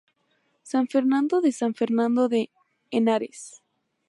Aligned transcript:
San 0.63 0.87
Fernando 0.87 1.41
de 1.41 1.51
San 1.51 1.75
Fernando 1.75 2.27
de 2.27 2.49
Henares. 2.89 3.61